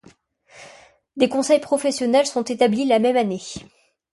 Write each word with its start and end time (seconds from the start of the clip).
Des 1.15 1.29
conseils 1.29 1.59
professionnels 1.59 2.25
sont 2.25 2.41
établis 2.41 2.85
la 2.85 2.97
même 2.97 3.17
année. 3.17 3.39